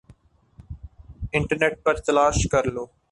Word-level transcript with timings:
internet 1.33 1.83
پر 1.83 1.95
تلاش 2.05 2.47
کر 2.51 2.63
لو 2.73 2.85